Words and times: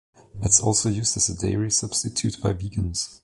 It 0.41 0.47
is 0.47 0.59
also 0.59 0.89
used 0.89 1.15
as 1.17 1.29
a 1.29 1.37
dairy 1.37 1.69
substitute 1.69 2.41
by 2.41 2.53
vegans. 2.53 3.19